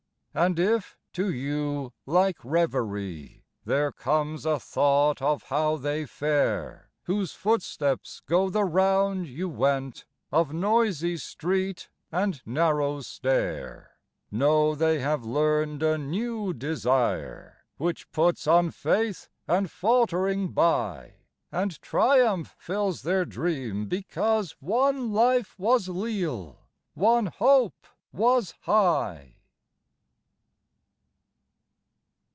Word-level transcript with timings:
And 0.33 0.57
if 0.59 0.97
to 1.11 1.29
you, 1.29 1.91
like 2.05 2.37
reverie, 2.45 3.43
There 3.65 3.91
comes 3.91 4.45
a 4.45 4.59
thought 4.61 5.21
of 5.21 5.43
how 5.43 5.75
they 5.75 6.05
fare 6.05 6.89
Whose 7.03 7.33
footsteps 7.33 8.21
go 8.27 8.49
the 8.49 8.63
round 8.63 9.27
you 9.27 9.49
went 9.49 10.05
Of 10.31 10.53
noisy 10.53 11.17
street 11.17 11.89
and 12.13 12.41
narrow 12.45 13.01
stair, 13.01 13.97
Know 14.31 14.73
they 14.73 15.01
have 15.01 15.25
learned 15.25 15.83
a 15.83 15.97
new 15.97 16.53
desire, 16.53 17.65
Which 17.75 18.09
puts 18.13 18.47
unfaith 18.47 19.27
and 19.49 19.69
faltering 19.69 20.53
by; 20.53 21.15
And 21.51 21.77
triumph 21.81 22.55
fills 22.57 23.01
their 23.01 23.25
dream 23.25 23.87
because 23.87 24.53
One 24.61 25.11
life 25.11 25.59
was 25.59 25.89
leal, 25.89 26.57
one 26.93 27.25
hope 27.25 27.85
was 28.13 28.53
high. 28.61 29.33